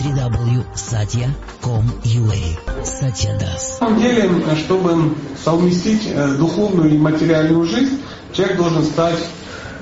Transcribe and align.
www.satya.com.ua 0.00 2.84
Satya 2.84 3.36
Das. 3.38 3.80
На 3.80 3.86
самом 3.86 4.00
деле, 4.00 4.30
чтобы 4.56 5.14
совместить 5.44 6.06
э, 6.06 6.28
духовную 6.38 6.90
и 6.94 6.98
материальную 6.98 7.64
жизнь, 7.66 8.00
человек 8.32 8.56
должен 8.56 8.84
стать, 8.84 9.18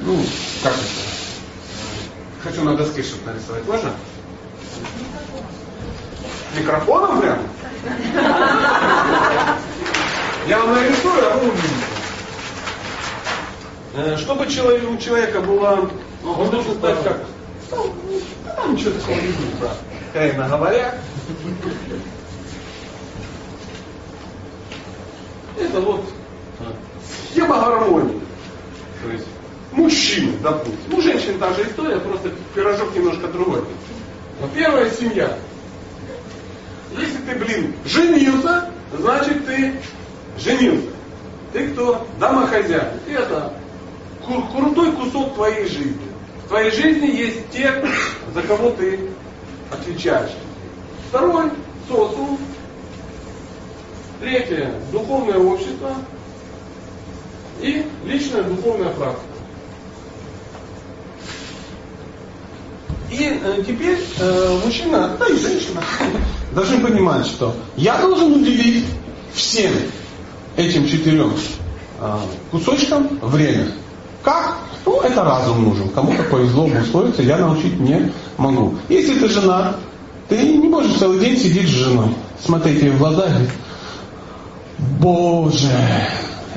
ну, 0.00 0.16
как 0.62 0.72
это? 0.72 0.82
Хочу 2.42 2.64
на 2.64 2.74
доске 2.76 3.02
что-то 3.02 3.32
нарисовать, 3.32 3.66
можно? 3.66 3.90
Микрофоном 6.58 7.20
прям? 7.20 7.38
Я 10.48 10.58
вам 10.60 10.74
нарисую, 10.74 11.30
а 11.30 11.36
вы 11.38 11.48
увидите. 11.48 11.74
Э, 13.94 14.16
Чтобы 14.16 14.46
у 14.46 14.96
человека 14.98 15.40
было, 15.40 15.88
он 16.24 16.50
должен 16.50 16.74
стать 16.74 17.02
как? 17.04 17.20
Там 18.58 18.74
ничего 18.74 18.90
такого 18.92 19.14
не 19.16 19.28
будет. 19.28 19.70
Откровенно 20.08 20.48
говоря. 20.48 20.94
Это 25.58 25.80
вот 25.80 26.04
схема 27.30 27.60
гармонии. 27.60 28.20
То 29.02 29.10
есть 29.10 29.26
мужчины, 29.72 30.32
допустим. 30.42 30.78
Ну, 30.88 31.00
женщин 31.00 31.38
та 31.38 31.52
же 31.54 31.62
история, 31.62 31.98
просто 32.00 32.30
пирожок 32.54 32.94
немножко 32.94 33.28
другой. 33.28 33.62
Но 34.40 34.48
первая 34.48 34.90
семья. 34.90 35.36
Если 36.96 37.18
ты, 37.18 37.38
блин, 37.38 37.74
женился, 37.84 38.70
значит 38.96 39.46
ты 39.46 39.74
женился. 40.38 40.88
Ты 41.52 41.68
кто? 41.68 42.06
Домохозяин. 42.18 42.88
И 43.06 43.12
это 43.12 43.52
кру- 44.26 44.50
крутой 44.52 44.92
кусок 44.92 45.34
твоей 45.34 45.66
жизни. 45.68 45.98
В 46.44 46.48
твоей 46.48 46.70
жизни 46.70 47.06
есть 47.06 47.50
те, 47.50 47.84
за 48.34 48.42
кого 48.42 48.70
ты 48.70 49.00
отвечаешь. 49.70 50.32
Второй– 51.08 51.50
социум. 51.88 52.38
Третье– 54.20 54.74
духовное 54.92 55.38
общество. 55.38 55.92
И 57.60 57.84
личная 58.04 58.44
духовная 58.44 58.90
практика. 58.90 59.38
И 63.10 63.40
э, 63.42 63.62
теперь 63.66 63.98
э, 64.18 64.60
мужчина, 64.64 65.16
да 65.18 65.26
и 65.26 65.38
женщина, 65.38 65.82
должны 66.52 66.78
понимать, 66.80 67.26
что 67.26 67.54
я 67.76 68.00
должен 68.00 68.34
уделить 68.34 68.84
всем 69.32 69.72
этим 70.56 70.86
четырем 70.86 71.32
э, 72.00 72.16
кусочкам 72.50 73.18
время. 73.22 73.72
Как? 74.28 74.58
Ну, 74.84 75.00
это 75.00 75.24
разум 75.24 75.64
нужен. 75.64 75.88
Кому-то 75.88 76.22
повезло 76.24 76.64
обусловиться, 76.64 77.22
я 77.22 77.38
научить 77.38 77.80
не 77.80 78.12
могу. 78.36 78.74
Если 78.90 79.18
ты 79.18 79.26
жена, 79.26 79.76
ты 80.28 80.36
не 80.36 80.68
можешь 80.68 80.98
целый 80.98 81.18
день 81.18 81.34
сидеть 81.34 81.66
с 81.66 81.70
женой, 81.72 82.14
смотреть 82.44 82.82
ей 82.82 82.90
в 82.90 82.98
глаза 82.98 83.24
и 83.24 83.48
Боже, 85.00 85.70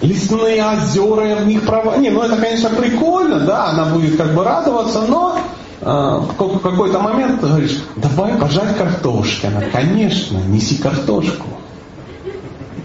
лесные 0.01 0.61
озера, 0.65 1.25
я 1.29 1.35
в 1.37 1.47
них 1.47 1.65
права. 1.65 1.95
Не, 1.95 2.09
ну 2.09 2.21
это, 2.23 2.35
конечно, 2.35 2.69
прикольно, 2.71 3.39
да, 3.39 3.67
она 3.69 3.85
будет 3.85 4.17
как 4.17 4.35
бы 4.35 4.43
радоваться, 4.43 5.03
но 5.07 5.39
э, 5.79 5.85
в 5.85 6.35
ка- 6.35 6.59
какой-то 6.59 6.99
момент 6.99 7.39
ты 7.39 7.47
говоришь, 7.47 7.81
давай 7.95 8.33
пожать 8.33 8.77
картошки. 8.77 9.45
Она, 9.45 9.61
конечно, 9.71 10.39
неси 10.39 10.75
картошку. 10.75 11.47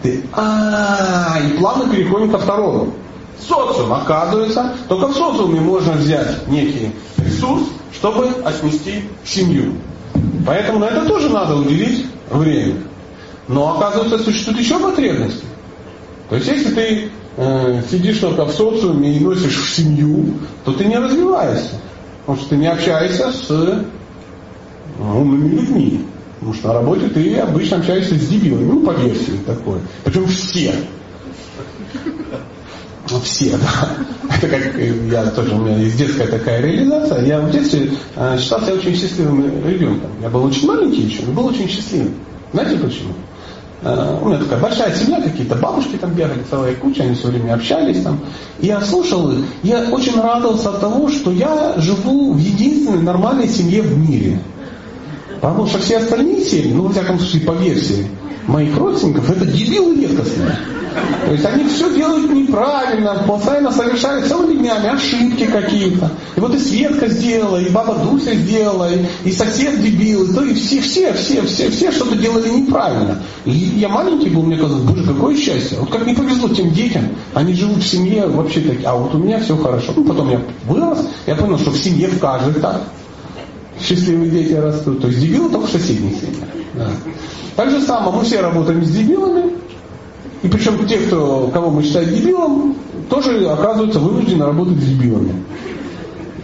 Ты, 0.05 0.23
а 0.33 1.39
и 1.45 1.59
плавно 1.59 1.93
переходим 1.93 2.31
ко 2.31 2.39
второму. 2.39 2.93
Социум, 3.41 3.93
оказывается, 3.93 4.75
только 4.89 5.09
в 5.09 5.15
социуме 5.15 5.61
можно 5.61 5.93
взять 5.93 6.49
некий 6.49 6.93
ресурс, 7.19 7.65
чтобы 7.93 8.29
отнести 8.45 9.05
семью. 9.25 9.75
Поэтому 10.47 10.79
на 10.79 10.87
это 10.87 11.07
тоже 11.07 11.29
надо 11.29 11.57
уделить 11.57 12.07
время. 12.31 12.77
Но 13.49 13.77
оказывается, 13.77 14.19
существуют 14.19 14.61
еще 14.61 14.79
потребности. 14.79 15.45
То 16.29 16.37
есть, 16.37 16.49
если 16.49 16.75
ты 16.75 17.11
э, 17.37 17.83
сидишь 17.91 18.19
только 18.19 18.45
в 18.45 18.51
социуме 18.51 19.17
и 19.17 19.21
носишь 19.21 19.57
в 19.57 19.75
семью, 19.75 20.35
то 20.65 20.73
ты 20.73 20.87
не 20.87 20.99
развиваешься. 20.99 21.81
Потому 22.21 22.39
что 22.39 22.49
ты 22.51 22.57
не 22.57 22.67
общаешься 22.67 23.31
с 23.31 23.51
э, 23.51 23.85
умными 24.99 25.49
людьми. 25.49 26.05
Потому 26.41 26.55
что 26.55 26.69
на 26.69 26.75
работе 26.75 27.09
ты 27.09 27.39
обычно 27.39 27.79
общаешься 27.79 28.15
с 28.15 28.29
дебилами. 28.29 28.65
Ну, 28.65 28.81
по 28.81 28.91
версии 28.91 29.39
такой. 29.47 29.79
Причем 30.05 30.27
все. 30.27 30.75
Ну, 33.11 33.21
Все, 33.21 33.57
да. 33.57 33.89
Это 34.37 34.49
как 34.49 34.75
я 35.11 35.27
тоже, 35.27 35.55
у 35.55 35.59
меня 35.59 35.77
есть 35.79 35.97
детская 35.97 36.27
такая 36.27 36.61
реализация. 36.61 37.25
Я 37.25 37.41
в 37.41 37.51
детстве 37.51 37.93
э, 38.17 38.39
считал 38.39 38.61
себя 38.63 38.75
очень 38.75 38.95
счастливым 38.97 39.45
ребенком. 39.67 40.11
Я 40.21 40.29
был 40.29 40.45
очень 40.45 40.67
маленький 40.67 41.03
еще, 41.03 41.23
но 41.27 41.33
был 41.33 41.47
очень 41.47 41.69
счастливым. 41.69 42.15
Знаете 42.53 42.77
почему? 42.79 43.13
Э, 43.83 44.19
У 44.21 44.29
меня 44.29 44.39
такая 44.39 44.59
большая 44.59 44.95
семья, 44.95 45.21
какие-то 45.21 45.55
бабушки 45.55 45.97
там 45.97 46.13
бегали, 46.13 46.43
целая 46.51 46.75
куча, 46.75 47.05
они 47.05 47.15
все 47.15 47.29
время 47.29 47.55
общались 47.55 48.03
там. 48.03 48.21
И 48.59 48.67
я 48.67 48.81
слушал 48.81 49.31
их, 49.31 49.45
я 49.63 49.85
очень 49.91 50.21
радовался 50.21 50.71
от 50.71 50.81
того, 50.81 51.09
что 51.09 51.31
я 51.31 51.75
живу 51.77 52.33
в 52.33 52.39
единственной 52.39 53.03
нормальной 53.03 53.49
семье 53.49 53.83
в 53.83 53.97
мире. 53.97 54.41
Потому 55.41 55.67
что 55.67 55.79
все 55.79 55.99
остальные 55.99 56.45
семьи, 56.45 56.73
ну, 56.73 56.83
во 56.83 56.93
всяком 56.93 57.21
случае, 57.21 57.43
по 57.43 57.53
версии 57.53 58.07
моих 58.47 58.77
родственников, 58.77 59.31
это 59.31 59.45
дебилы 59.47 60.01
редкостные. 60.01 60.57
То 61.27 61.33
есть 61.33 61.45
они 61.45 61.65
все 61.69 61.93
делают 61.95 62.31
неправильно, 62.33 63.25
постоянно 63.27 63.71
совершают 63.71 64.27
целыми 64.27 64.55
днями 64.55 64.89
ошибки 64.89 65.45
какие-то. 65.47 66.11
И 66.37 66.41
вот 66.41 66.55
и 66.55 66.59
Светка 66.59 67.09
сделала, 67.09 67.61
и 67.61 67.69
баба 67.71 67.95
Дуся 67.95 68.35
сделала, 68.35 68.93
и, 68.93 69.05
и 69.25 69.33
сосед 69.33 69.83
дебил, 69.83 70.25
и, 70.25 70.35
то, 70.35 70.43
и 70.43 70.55
все, 70.55 70.81
все, 70.81 71.13
все, 71.13 71.43
все, 71.43 71.71
все 71.71 71.93
что-то 71.93 72.17
делали 72.17 72.49
неправильно. 72.49 73.23
И 73.45 73.51
я 73.51 73.89
маленький 73.89 74.31
был, 74.31 74.43
мне 74.43 74.57
казалось, 74.57 74.85
боже, 74.85 75.05
какое 75.05 75.37
счастье. 75.37 75.79
Вот 75.81 75.91
как 75.91 76.07
не 76.07 76.15
повезло 76.15 76.49
тем 76.49 76.73
детям, 76.73 77.09
они 77.35 77.55
живут 77.55 77.79
в 77.79 77.87
семье 77.87 78.27
вообще 78.27 78.61
такие, 78.61 78.89
а 78.89 78.95
вот 78.95 79.15
у 79.15 79.19
меня 79.19 79.41
все 79.41 79.57
хорошо. 79.57 79.93
Ну, 79.97 80.05
потом 80.05 80.31
я 80.31 80.41
вырос, 80.67 81.07
я 81.27 81.35
понял, 81.35 81.59
что 81.59 81.71
в 81.71 81.79
семье 81.79 82.09
в 82.09 82.19
каждой 82.19 82.61
так 82.61 82.83
счастливые 83.81 84.31
дети 84.31 84.53
растут. 84.53 85.01
То 85.01 85.09
есть 85.09 85.21
дебилы 85.21 85.51
только 85.51 85.67
в 85.67 85.71
соседних 85.71 86.19
семьях. 86.19 86.49
Да. 86.75 86.89
Так 87.57 87.71
же 87.71 87.81
самое, 87.81 88.17
мы 88.17 88.25
все 88.25 88.41
работаем 88.41 88.85
с 88.85 88.91
дебилами, 88.91 89.53
и 90.43 90.49
причем 90.49 90.87
те, 90.87 90.99
кто, 90.99 91.51
кого 91.53 91.71
мы 91.71 91.83
считаем 91.83 92.15
дебилом, 92.15 92.77
тоже 93.09 93.49
оказываются 93.49 93.99
вынуждены 93.99 94.45
работать 94.45 94.79
с 94.79 94.87
дебилами. 94.87 95.45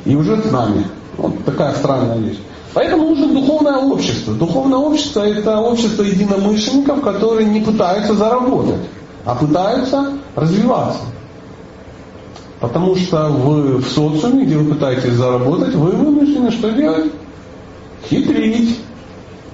И 0.04 0.14
уже 0.14 0.41
с 0.42 0.50
нами. 0.50 0.86
Вот 1.16 1.44
такая 1.44 1.75
странная 1.75 2.19
вещь. 2.19 2.38
Поэтому 2.75 3.10
нужно 3.10 3.28
духовное 3.28 3.76
общество. 3.76 4.34
Духовное 4.34 4.78
общество 4.78 5.22
это 5.22 5.58
общество 5.58 6.03
единомышленников, 6.03 7.03
которые 7.03 7.48
не 7.48 7.60
пытаются 7.60 8.14
заработать, 8.14 8.80
а 9.25 9.34
пытаются 9.34 10.12
развиваться. 10.34 11.00
Потому 12.60 12.97
что 12.97 13.28
вы 13.28 13.78
в 13.78 13.88
социуме, 13.88 14.44
где 14.44 14.56
вы 14.56 14.72
пытаетесь 14.72 15.14
заработать, 15.14 15.74
вы 15.74 15.91
вынуждены 15.91 16.50
что 16.50 16.70
делать? 16.70 17.12
Хитрить. 18.09 18.78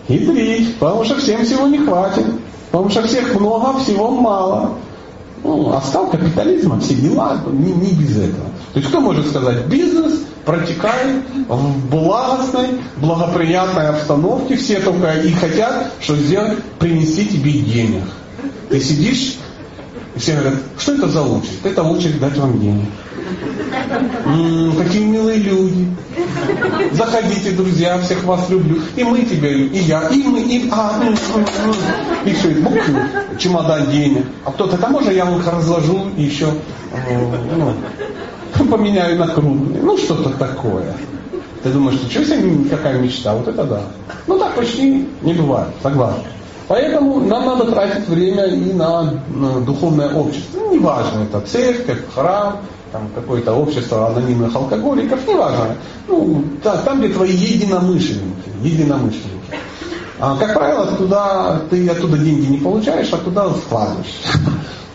Хитрить. 0.06 0.76
Потому 0.76 1.05
что 1.05 1.16
всем 1.16 1.44
всего 1.44 1.66
не 1.66 1.78
хватит. 1.78 2.26
Потому 2.71 2.91
что 2.91 3.06
всех 3.06 3.34
много, 3.34 3.71
а 3.71 3.79
всего 3.79 4.11
мало. 4.11 4.73
Ну, 5.43 5.73
остал 5.73 6.09
капитализма, 6.09 6.81
все 6.81 6.95
дела, 6.95 7.41
не, 7.53 7.73
не 7.73 7.93
без 7.93 8.17
этого. 8.17 8.49
То 8.73 8.81
есть 8.81 8.89
кто 8.89 9.01
может 9.01 9.29
сказать, 9.29 9.67
бизнес 9.67 10.21
протекает 10.45 11.23
в 11.49 11.91
благостной, 11.91 12.69
благоприятной 12.97 13.89
обстановке, 13.89 14.56
все 14.56 14.81
только 14.81 15.12
и 15.21 15.33
хотят, 15.33 15.93
что 16.01 16.17
сделать, 16.17 16.62
принести 16.79 17.27
тебе 17.27 17.53
денег. 17.53 18.03
Ты 18.69 18.81
сидишь, 18.81 19.37
и 20.17 20.19
все 20.19 20.33
говорят, 20.33 20.55
что 20.79 20.95
это 20.95 21.09
за 21.09 21.23
очередь? 21.23 21.61
Это 21.65 21.83
очередь 21.83 22.19
дать 22.19 22.37
вам 22.37 22.61
денег. 22.61 22.89
М-м, 24.27 24.77
какие 24.77 25.05
милые 25.05 25.39
люди. 25.39 25.89
Заходите, 26.93 27.53
друзья, 27.53 27.99
всех 27.99 28.25
вас 28.25 28.49
люблю. 28.51 28.81
И 28.97 29.05
мы 29.05 29.23
тебя 29.23 29.51
любим, 29.51 29.73
и 29.73 29.79
я, 29.79 30.09
и 30.09 30.23
мы, 30.23 30.41
и... 30.41 30.69
А, 30.70 31.00
и 32.25 32.32
все, 32.32 32.50
и 32.50 32.55
бухнул 32.61 33.03
чемодан 33.38 33.91
денег. 33.91 34.25
А 34.44 34.53
кто-то, 34.53 34.76
там 34.76 34.93
можно 34.93 35.11
я 35.11 35.25
вам 35.25 35.43
разложу 35.47 36.11
и 36.17 36.23
еще 36.23 36.47
ну, 38.59 38.65
поменяю 38.67 39.19
на 39.19 39.29
крупные. 39.29 39.82
Ну, 39.82 39.97
что-то 39.97 40.31
такое. 40.31 40.94
Ты 41.62 41.70
думаешь, 41.70 41.99
что 42.11 42.25
себе 42.25 42.69
какая 42.70 42.99
мечта? 42.99 43.35
Вот 43.35 43.49
это 43.49 43.65
да. 43.65 43.81
Ну 44.26 44.38
так 44.38 44.55
почти 44.55 45.09
не 45.23 45.35
бывает, 45.35 45.69
согласен. 45.82 46.23
Поэтому 46.69 47.20
нам 47.20 47.47
надо 47.47 47.70
тратить 47.73 48.06
время 48.09 48.44
и 48.44 48.73
на, 48.75 49.15
на 49.35 49.61
духовное 49.61 50.12
общество. 50.12 50.59
Ну, 50.61 50.75
неважно, 50.75 51.20
это 51.23 51.41
церковь, 51.41 52.00
храм, 52.15 52.59
там 52.93 53.09
какое-то 53.15 53.55
общество 53.55 54.09
анонимных 54.09 54.55
алкоголиков, 54.55 55.26
неважно. 55.26 55.76
Ну, 56.06 56.44
та- 56.62 56.76
там, 56.79 56.99
где 57.00 57.09
твои 57.09 57.32
единомышленники, 57.32 58.50
единомышленники. 58.62 59.38
А, 60.20 60.37
как 60.37 60.53
правило, 60.55 60.87
туда, 60.87 61.61
ты 61.70 61.88
оттуда 61.88 62.19
деньги 62.19 62.47
не 62.47 62.59
получаешь, 62.59 63.09
а 63.12 63.17
туда 63.19 63.49
вкладываешь. 63.49 64.15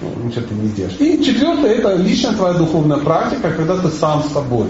Ну, 0.01 0.09
Ничего 0.25 0.41
ты 0.47 0.53
не 0.53 0.67
сделаешь. 0.67 0.97
И 0.99 1.23
четвертое, 1.23 1.75
это 1.75 1.95
личная 1.95 2.33
твоя 2.33 2.53
духовная 2.55 2.97
практика, 2.97 3.51
когда 3.51 3.77
ты 3.77 3.87
сам 3.87 4.21
с 4.21 4.33
собой. 4.33 4.67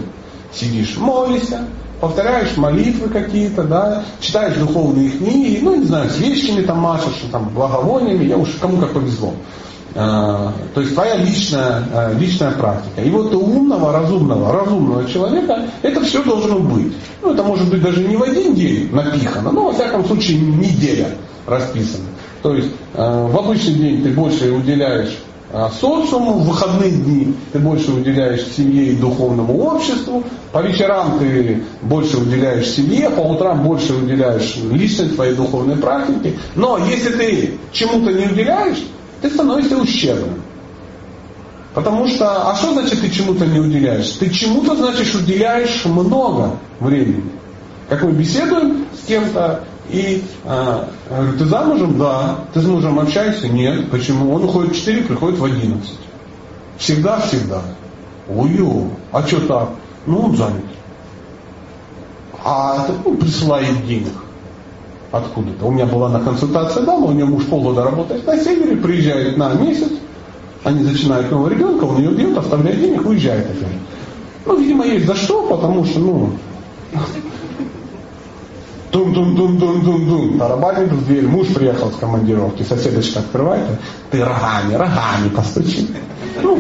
Сидишь, 0.56 0.98
молишься, 0.98 1.66
повторяешь 2.00 2.58
молитвы 2.58 3.10
какие-то, 3.10 3.64
да, 3.64 4.04
читаешь 4.20 4.58
духовные 4.58 5.10
книги, 5.10 5.60
ну, 5.62 5.76
не 5.76 5.86
знаю, 5.86 6.10
свечками 6.10 6.62
там 6.62 6.80
машешь, 6.80 7.24
там, 7.32 7.50
благовониями, 7.50 8.26
я 8.26 8.38
уж 8.38 8.50
кому 8.60 8.78
как 8.78 8.92
повезло. 8.92 9.34
А, 9.96 10.54
то 10.74 10.82
есть 10.82 10.96
твоя 10.96 11.18
личная, 11.18 11.84
а, 11.94 12.14
личная 12.14 12.52
практика. 12.52 13.02
И 13.02 13.10
вот 13.10 13.34
у 13.34 13.40
умного, 13.40 13.94
разумного, 13.94 14.52
разумного 14.52 15.08
человека 15.08 15.70
это 15.84 16.04
все 16.04 16.24
должно 16.24 16.60
быть. 16.60 16.94
Ну, 17.22 17.34
это 17.34 17.44
может 17.44 17.70
быть 17.70 17.82
даже 17.82 18.04
не 18.04 18.18
в 18.18 18.24
один 18.24 18.56
день 18.56 18.90
напихано, 18.92 19.52
но 19.52 19.66
во 19.66 19.74
всяком 19.74 20.04
случае 20.06 20.40
неделя 20.40 21.10
расписана. 21.46 22.06
То 22.42 22.56
есть 22.56 22.70
а, 22.96 23.28
в 23.28 23.38
обычный 23.38 23.76
день 23.76 24.04
ты 24.04 24.10
больше 24.10 24.52
уделяешь 24.52 25.16
социуму, 25.54 26.34
в 26.34 26.48
выходные 26.48 26.92
дни 26.92 27.36
ты 27.52 27.60
больше 27.60 27.92
уделяешь 27.92 28.48
семье 28.48 28.88
и 28.88 28.96
духовному 28.96 29.56
обществу, 29.66 30.24
по 30.52 30.62
вечерам 30.64 31.20
ты 31.20 31.64
больше 31.82 32.18
уделяешь 32.18 32.70
семье, 32.70 33.10
по 33.12 33.22
утрам 33.22 33.62
больше 33.64 33.94
уделяешь 33.94 34.56
личной 34.72 35.10
твоей 35.10 35.36
духовной 35.36 35.76
практике. 35.76 36.40
Но 36.56 36.80
если 36.80 37.10
ты 37.10 37.58
чему-то 37.72 38.12
не 38.12 38.26
уделяешь, 38.26 38.84
ты 39.22 39.30
становишься 39.30 39.78
ущербным. 39.78 40.42
Потому 41.74 42.08
что, 42.08 42.52
а 42.52 42.56
что 42.56 42.74
значит 42.74 43.02
ты 43.02 43.10
чему-то 43.10 43.46
не 43.46 43.60
уделяешь? 43.60 44.10
Ты 44.12 44.30
чему-то, 44.30 44.76
значит, 44.76 45.14
уделяешь 45.16 45.86
много 45.86 46.58
времени. 46.80 47.32
Как 47.90 48.04
мы 48.04 48.12
беседуем 48.12 48.86
с 48.94 49.08
кем-то, 49.08 49.64
и 49.90 50.24
говорю, 50.46 51.38
ты 51.38 51.46
замужем? 51.46 51.98
Да. 51.98 52.40
Ты 52.54 52.62
с 52.62 52.66
мужем 52.66 53.00
общаешься? 53.00 53.50
Нет. 53.50 53.90
Почему? 53.92 54.34
Он 54.34 54.46
уходит 54.46 54.74
в 54.74 54.76
4, 54.76 55.04
приходит 55.04 55.40
в 55.40 55.46
11. 55.46 55.90
Всегда-всегда. 56.78 57.62
Ой, 58.30 58.60
а 59.12 59.22
что 59.28 59.40
так? 59.42 59.70
Ну, 60.06 60.20
он 60.22 60.36
занят. 60.36 60.64
А 62.44 62.88
ну, 63.06 63.16
присылает 63.16 63.86
денег. 63.86 64.14
Откуда-то. 65.12 65.66
У 65.66 65.72
меня 65.72 65.86
была 65.86 66.10
на 66.10 66.20
консультации 66.20 66.82
дама, 66.82 67.06
у 67.08 67.12
нее 67.12 67.26
муж 67.26 67.46
полгода 67.46 67.84
работает 67.84 68.26
на 68.26 68.36
севере, 68.38 68.78
приезжает 68.78 69.38
на 69.38 69.54
месяц, 69.54 69.92
они 70.64 70.84
зачинают 70.84 71.30
нового 71.30 71.50
ребенка, 71.50 71.84
он 71.84 71.98
ее 72.00 72.10
бьет, 72.10 72.36
оставляет 72.36 72.80
денег, 72.80 73.06
уезжает 73.06 73.46
опять. 73.46 73.78
Ну, 74.46 74.58
видимо, 74.58 74.86
есть 74.86 75.06
за 75.06 75.16
что, 75.16 75.46
потому 75.46 75.86
что, 75.86 76.00
ну, 76.00 76.32
Тум-тум-тум-тум-тум-тум. 78.94 80.38
Тарабанит 80.38 80.92
в 80.92 81.06
дверь. 81.06 81.26
Муж 81.28 81.48
приехал 81.48 81.92
с 81.92 81.96
командировки. 81.96 82.62
Соседочка 82.62 83.20
открывает. 83.20 83.66
Ты 84.12 84.24
рогами, 84.24 84.76
рогами 84.76 85.30
постучи. 85.36 85.88
Ну. 86.44 86.60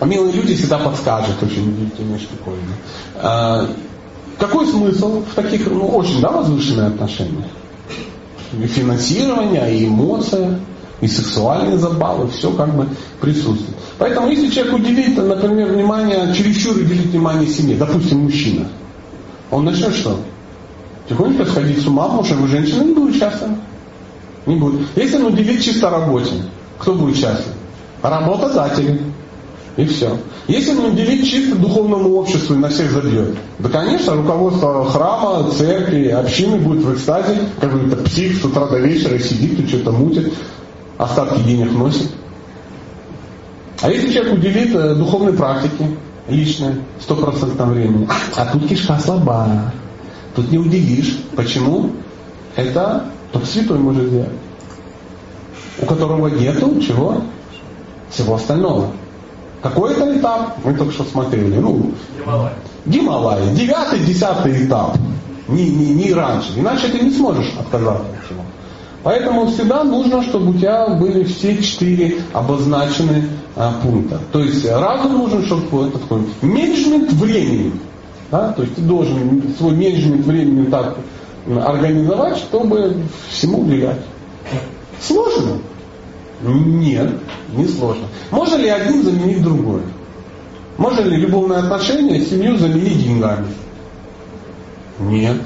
А 0.00 0.04
милые 0.04 0.32
люди 0.32 0.54
всегда 0.54 0.78
подскажут 0.78 1.42
очень 1.42 1.70
удивительные 1.70 2.20
штуковины. 2.20 2.72
А, 3.16 3.68
какой 4.38 4.64
смысл 4.68 5.24
в 5.28 5.34
таких, 5.34 5.66
ну, 5.66 5.88
очень, 5.88 6.20
да, 6.20 6.30
возвышенные 6.30 6.86
отношения? 6.86 7.48
И 8.52 8.66
финансирование, 8.68 9.76
и 9.76 9.88
эмоция, 9.88 10.60
и 11.00 11.08
сексуальные 11.08 11.78
забавы, 11.78 12.28
все 12.28 12.52
как 12.52 12.76
бы 12.76 12.86
присутствует. 13.20 13.76
Поэтому 13.98 14.28
если 14.28 14.50
человек 14.50 14.74
уделит, 14.74 15.16
например, 15.16 15.72
внимание, 15.72 16.32
чересчур 16.32 16.76
уделить 16.76 17.06
внимание 17.06 17.48
семье, 17.48 17.76
допустим, 17.76 18.20
мужчина, 18.20 18.68
он 19.50 19.64
начнет 19.64 19.94
что? 19.94 20.18
Тихонько 21.08 21.46
сходить 21.46 21.82
с 21.82 21.86
ума, 21.86 22.04
потому 22.04 22.24
что 22.24 22.46
женщина 22.46 22.82
не 22.82 22.94
будет 22.94 23.16
счастлива. 23.16 23.56
Не 24.46 24.56
будет. 24.56 24.86
Если 24.96 25.16
он 25.16 25.32
уделит 25.32 25.62
чисто 25.62 25.90
работе, 25.90 26.32
кто 26.78 26.94
будет 26.94 27.16
счастлив? 27.16 27.54
Работодатели. 28.02 29.00
И 29.76 29.84
все. 29.84 30.18
Если 30.48 30.76
он 30.76 30.86
уделит 30.86 31.24
чисто 31.24 31.56
духовному 31.56 32.16
обществу 32.16 32.54
и 32.54 32.58
на 32.58 32.68
всех 32.68 32.90
забьет, 32.90 33.36
да, 33.60 33.68
конечно, 33.68 34.16
руководство 34.16 34.84
храма, 34.84 35.48
церкви, 35.52 36.08
общины 36.08 36.56
будет 36.56 36.82
в 36.82 36.94
экстазе, 36.94 37.38
как 37.60 37.72
бы 37.72 37.86
это 37.86 38.02
псих 38.02 38.40
с 38.40 38.44
утра 38.44 38.66
до 38.66 38.78
вечера 38.78 39.18
сидит 39.18 39.60
и 39.60 39.68
что-то 39.68 39.92
мутит, 39.92 40.32
остатки 40.96 41.40
денег 41.42 41.70
носит. 41.72 42.10
А 43.80 43.90
если 43.90 44.12
человек 44.12 44.34
уделит 44.34 44.74
э, 44.74 44.94
духовной 44.96 45.32
практике, 45.34 45.96
личное, 46.28 46.76
стопроцентном 47.00 47.70
времени. 47.70 48.08
А 48.36 48.46
тут 48.46 48.68
кишка 48.68 48.98
слаба. 48.98 49.72
Тут 50.34 50.50
не 50.50 50.58
удивишь. 50.58 51.18
Почему? 51.34 51.90
Это 52.56 53.06
только 53.32 53.46
святой 53.46 53.78
может 53.78 54.06
сделать. 54.06 54.28
У 55.80 55.86
которого 55.86 56.28
нету 56.28 56.80
чего? 56.80 57.22
Всего 58.10 58.34
остального. 58.34 58.90
Какой 59.62 59.92
это 59.92 60.18
этап? 60.18 60.56
Мы 60.64 60.74
только 60.74 60.92
что 60.92 61.04
смотрели. 61.04 61.56
Ну, 61.56 61.92
Гималай. 62.18 62.52
Гималай. 62.86 63.54
Девятый, 63.54 64.00
десятый 64.00 64.66
этап. 64.66 64.96
Не, 65.48 65.68
не, 65.70 65.94
не 65.94 66.14
раньше. 66.14 66.52
Иначе 66.56 66.88
ты 66.88 67.00
не 67.00 67.10
сможешь 67.10 67.52
отказаться 67.58 68.02
от 68.02 68.28
чего. 68.28 68.42
Поэтому 69.02 69.46
всегда 69.46 69.84
нужно, 69.84 70.22
чтобы 70.22 70.50
у 70.50 70.54
тебя 70.54 70.88
были 70.88 71.24
все 71.24 71.62
четыре 71.62 72.20
обозначены 72.32 73.24
а, 73.54 73.72
пункта. 73.82 74.20
То 74.32 74.40
есть 74.40 74.68
разум 74.68 75.18
нужен, 75.18 75.44
чтобы 75.44 75.88
это 75.88 75.98
такой 75.98 76.22
менеджмент 76.42 77.12
времени. 77.12 77.72
Да? 78.30 78.52
То 78.52 78.62
есть 78.62 78.74
ты 78.74 78.82
должен 78.82 79.42
свой 79.56 79.72
менеджмент 79.72 80.26
времени 80.26 80.66
так 80.66 80.96
организовать, 81.46 82.38
чтобы 82.38 82.96
всему 83.30 83.60
уделять. 83.60 84.00
Сложно? 85.00 85.58
Нет, 86.42 87.10
не 87.54 87.66
сложно. 87.66 88.06
Можно 88.30 88.56
ли 88.56 88.68
один 88.68 89.02
заменить 89.02 89.42
другой? 89.42 89.82
Можно 90.76 91.00
ли 91.00 91.16
любовные 91.16 91.58
отношения, 91.60 92.20
семью 92.24 92.56
заменить 92.58 93.02
деньгами? 93.02 93.46
Нет. 95.00 95.36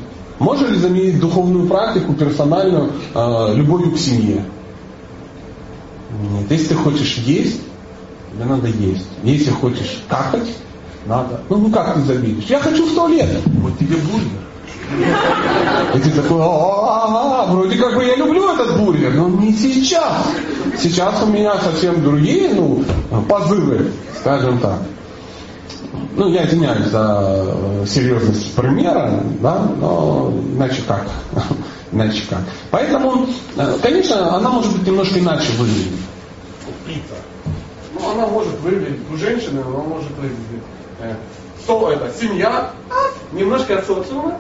Можно 0.42 0.66
ли 0.66 0.78
заменить 0.78 1.20
духовную 1.20 1.68
практику 1.68 2.14
персональную 2.14 2.90
э, 3.14 3.54
любовью 3.54 3.92
к 3.92 3.98
семье? 3.98 4.44
Нет. 6.20 6.50
Если 6.50 6.68
ты 6.68 6.74
хочешь 6.74 7.18
есть, 7.18 7.60
тебе 8.32 8.44
надо 8.46 8.66
есть. 8.66 9.06
Если 9.22 9.50
хочешь 9.50 10.02
какать, 10.08 10.48
надо. 11.06 11.42
Ну, 11.48 11.58
ну 11.58 11.70
как 11.70 11.94
ты 11.94 12.00
заменишь? 12.00 12.46
Я 12.46 12.58
хочу 12.58 12.84
в 12.86 12.92
туалет. 12.92 13.28
Вот 13.46 13.78
тебе 13.78 13.96
бургер. 13.96 14.42
И 15.94 16.00
ты 16.00 16.10
такой, 16.10 16.40
а, 16.42 17.46
вроде 17.48 17.78
как 17.78 17.94
бы 17.94 18.04
я 18.04 18.16
люблю 18.16 18.52
этот 18.52 18.78
бургер, 18.78 19.14
но 19.14 19.28
не 19.28 19.52
сейчас. 19.52 20.24
Сейчас 20.76 21.22
у 21.22 21.26
меня 21.26 21.56
совсем 21.60 22.02
другие, 22.02 22.52
ну, 22.52 22.84
позывы, 23.28 23.92
скажем 24.20 24.58
так 24.58 24.80
ну, 26.16 26.28
я 26.28 26.46
извиняюсь 26.46 26.86
за 26.86 27.44
э, 27.46 27.86
серьезность 27.86 28.54
примера, 28.54 29.22
да, 29.40 29.58
но 29.78 30.32
иначе 30.54 30.82
как. 30.86 31.06
иначе 31.92 32.24
как. 32.28 32.40
Поэтому, 32.70 33.26
э, 33.56 33.78
конечно, 33.82 34.36
она 34.36 34.50
может 34.50 34.72
быть 34.72 34.86
немножко 34.86 35.19
иначе 35.19 35.52
выглядеть. 35.52 36.00
Пицца. 36.86 37.14
Ну, 37.94 38.10
она 38.10 38.26
может 38.26 38.58
выглядеть, 38.60 39.00
у 39.12 39.17
женщины 39.17 39.60
она 39.60 39.82
может 39.82 40.10
выглядеть. 40.12 40.64
Э, 41.00 41.14
со, 41.67 41.90
это, 41.90 42.10
семья, 42.19 42.70
немножко 43.32 43.78
от 43.78 43.86
социума, 43.86 44.38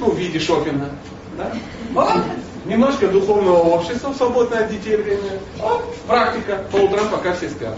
ну, 0.00 0.10
в 0.10 0.18
виде 0.18 0.38
шопинга. 0.40 0.88
Да? 1.36 1.52
Вот. 1.92 2.24
Немножко 2.66 3.06
духовного 3.08 3.58
общества, 3.58 4.12
свободное 4.12 4.64
от 4.64 4.70
детей 4.70 4.96
время. 4.96 5.40
Вот. 5.58 5.94
Практика 6.06 6.64
по 6.72 6.76
утрам, 6.76 7.08
пока 7.08 7.32
все 7.34 7.48
спят. 7.48 7.76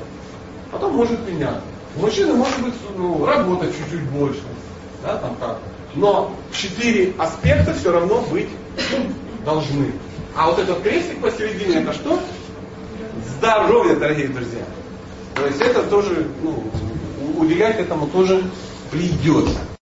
Потом 0.73 0.95
может 0.95 1.29
меняться. 1.29 1.61
У 1.97 2.01
мужчины 2.01 2.35
может 2.35 2.61
быть 2.63 2.75
ну, 2.97 3.25
работать 3.25 3.75
чуть-чуть 3.77 4.03
больше, 4.11 4.43
да, 5.03 5.17
там 5.17 5.37
как. 5.37 5.59
Но 5.95 6.33
четыре 6.53 7.13
аспекта 7.19 7.75
все 7.75 7.91
равно 7.91 8.23
быть 8.31 8.49
должны. 9.45 9.93
А 10.37 10.47
вот 10.47 10.59
этот 10.59 10.83
крестик 10.83 11.21
посередине 11.21 11.83
это 11.83 11.93
что? 11.93 12.21
Здоровье, 13.39 13.97
дорогие 13.97 14.29
друзья. 14.29 14.63
То 15.35 15.47
есть 15.47 15.61
это 15.61 15.83
тоже, 15.85 16.29
ну, 16.43 16.63
уделять 17.39 17.81
этому 17.81 18.07
тоже 18.07 18.45
придется. 18.91 19.59